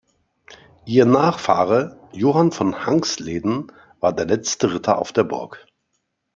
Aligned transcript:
Ihr 0.87 1.05
Nachfahre 1.05 1.99
"Johann 2.11 2.51
von 2.51 2.87
Hanxleden" 2.87 3.71
war 3.99 4.13
der 4.13 4.25
letzte 4.25 4.73
Ritter 4.73 4.97
auf 4.97 5.11
der 5.11 5.25
Burg. 5.25 5.67